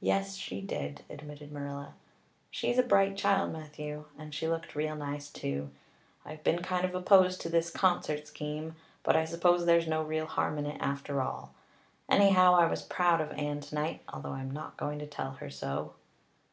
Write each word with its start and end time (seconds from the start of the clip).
"Yes, 0.00 0.34
she 0.34 0.60
did," 0.60 1.02
admitted 1.08 1.52
Marilla. 1.52 1.94
"She's 2.50 2.78
a 2.78 2.82
bright 2.82 3.16
child, 3.16 3.52
Matthew. 3.52 4.06
And 4.18 4.34
she 4.34 4.48
looked 4.48 4.74
real 4.74 4.96
nice 4.96 5.30
too. 5.30 5.70
I've 6.24 6.42
been 6.42 6.62
kind 6.64 6.84
of 6.84 6.96
opposed 6.96 7.40
to 7.42 7.48
this 7.48 7.70
concert 7.70 8.26
scheme, 8.26 8.74
but 9.04 9.14
I 9.14 9.24
suppose 9.24 9.64
there's 9.64 9.86
no 9.86 10.02
real 10.02 10.26
harm 10.26 10.58
in 10.58 10.66
it 10.66 10.80
after 10.80 11.22
all. 11.22 11.54
Anyhow, 12.08 12.56
I 12.56 12.66
was 12.66 12.82
proud 12.82 13.20
of 13.20 13.30
Anne 13.38 13.60
tonight, 13.60 14.02
although 14.12 14.32
I'm 14.32 14.50
not 14.50 14.76
going 14.76 14.98
to 14.98 15.06
tell 15.06 15.30
her 15.34 15.48
so." 15.48 15.94